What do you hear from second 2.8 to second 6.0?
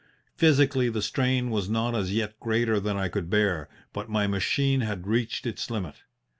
I could bear, but my machine had reached its limit.